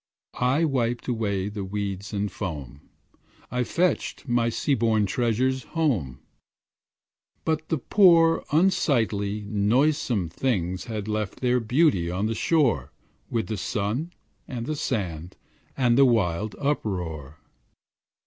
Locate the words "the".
1.47-1.63, 7.69-7.77, 12.25-12.33, 13.45-13.57, 14.65-14.75, 15.99-16.05